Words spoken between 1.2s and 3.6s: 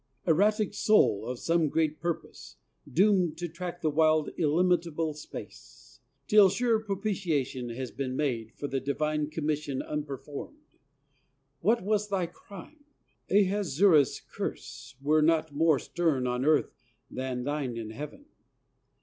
of some great Purpose, doomed To